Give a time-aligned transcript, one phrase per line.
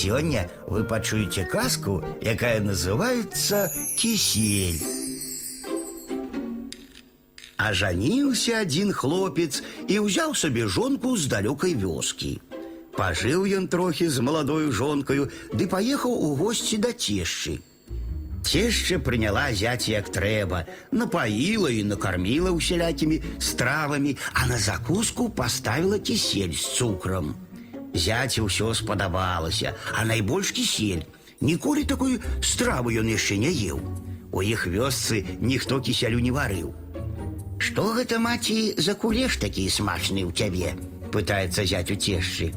[0.00, 4.79] Сегодня вы пачуеце казку, якая называется «Кисель».
[7.57, 12.39] Ажаніўся один хлопец і ўзяў сабе жонку з далёкай вёскі.
[12.95, 17.59] Пажыў ён трохі з маладою жонкаю, ды паехаў у госці да цешчы.
[18.47, 20.65] Цешча прыняла зяць як трэба,
[20.95, 27.35] напаіла і накарміла усялякімі стравамі, а на закуску паставіла кісель з цукрам.
[27.94, 31.06] Зяці ўсё спадабалася, а найбольш кісель.
[31.40, 33.80] Ніколі такой стравы ён яшчэ не еў.
[34.32, 36.74] У іх вёсцы ніхто кісялю не варыў.
[37.58, 40.76] Што гэта маці за кулеш такі смачны ў цябе?
[41.16, 42.52] пытаецца зять у цешчы.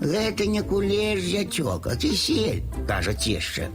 [0.00, 3.70] Гэта не кулеш, зятёк, а кісель, кажа цешча.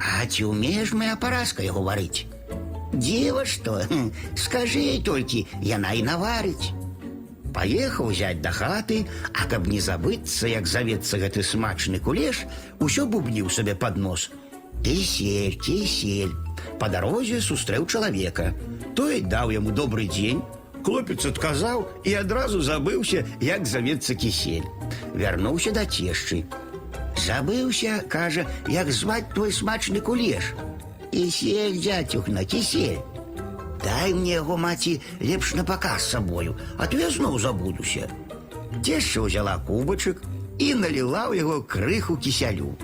[0.00, 2.24] А ці ўмееш моя паразка яго варыць?
[2.94, 6.72] Дзіва што, Хм, скажы ей толькі, яна і наварыць.
[7.54, 12.42] Паехаў зять да хаты, а каб не забыцца, як завецца гэты смачны кулеш,
[12.80, 14.30] усё бубніў сабе пад нос.
[14.82, 16.34] Кісель, кісель.
[16.80, 18.52] Па дарозе сустрэў чалавека.
[18.98, 20.42] Той даў яму добры дзень.
[20.84, 24.66] Хлопец адказаў і адразу забыўся, як завецца кісель.
[25.14, 26.44] Вярнуўся да цешчы.
[27.16, 30.52] Забыўся, кажа, як зваць твой смачны кулеш.
[31.14, 33.00] Кісель, дзяцюхна, кісель.
[33.98, 38.08] Дай мне яго маці лепш на паказ з сабою, а то я зноў забудуся.
[38.84, 40.22] Цешча ўзяла кубачак
[40.58, 42.74] і наліла ў яго крыху кісялю.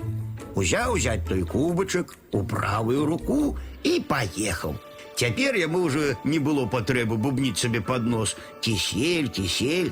[0.55, 4.75] Узяў узяць той кубачак у правую руку і паехаў.
[5.15, 9.91] Цяпер яму ўжо не было патрэбы бубніць сабе пад нос кісель, кісель.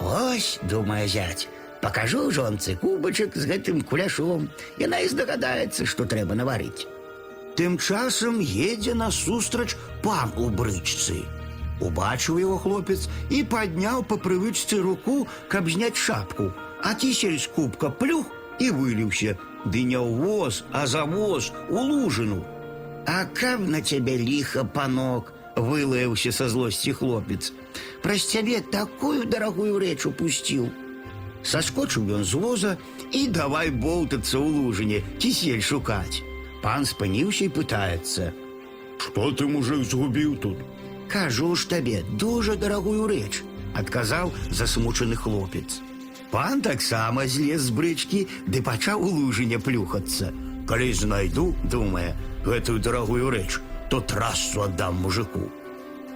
[0.00, 1.46] Ось, думае зяць,
[1.82, 4.48] пакажу жонцы кубачак з гэтым куляшом.
[4.80, 6.88] Яна і здагадаецца, што трэба наварыць.
[7.56, 11.22] Тым часам едзе насустрач пан у брычцы.
[11.80, 17.90] Убачыў яго хлопец і падняў па прывычцы руку, каб зняць шапку, а кісель з кубка
[17.90, 22.40] плюх і выліўся, ды не ў воз, а за воз у лужыну.
[23.06, 27.52] А каб на цябе ліха, панок, вылаяўся са злосці хлопец.
[28.02, 30.70] Праз цябе такую дарагую рэч упусціў.
[31.42, 32.76] Саскочыў ён з воза
[33.10, 36.22] і давай болтацца ў лужыне, кісель шукаць.
[36.66, 38.32] Пан спыніўся і пытаецца:
[38.98, 40.58] Што ты, мужик, згубіў тут?
[41.08, 43.42] Кажу ж табе дуже дарагую рэч,
[43.74, 45.82] адказаў засмучаны хлопец.
[46.30, 50.32] Пан таксама злез з брычкі ды пачаў у лужыне плюхацца.
[50.70, 52.14] Калі знайду, думае,
[52.46, 53.58] гэтую дарагую рэч,
[53.90, 55.50] то трасу аддам мужику.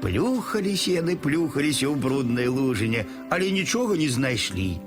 [0.00, 4.80] Плюхаліся яны плюхаліся ў бруднай лужыне, але нічога не знайшлі.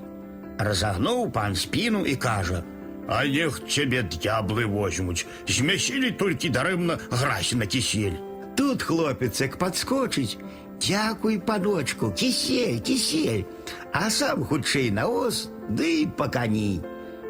[0.57, 2.63] Разагнуў пан спіну і кажа:
[3.09, 8.19] А нех цябе д'яблы возьмуць, змясілі толькі дарэмна грась на кісель.
[8.55, 10.37] Тут хлопец як падскочыць:
[10.79, 13.45] Дякуй, паночку, кісель, кісель,
[13.91, 16.81] а сам хутчэй на воз, ды па кані.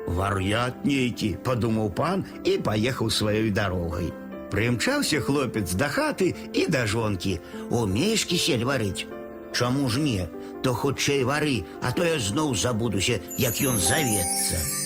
[0.07, 4.11] Вар'ят нейкі, падумаў пан і паехаў сваёй дарогай.
[4.51, 7.39] Прымчаўся хлопец да хаты і да жонкі.
[7.69, 9.05] Умееш кісель варыць.
[9.53, 10.27] Чаму ж не?
[10.63, 14.82] То хутчэй вары, а то я зноў забудуся, як ён завецца.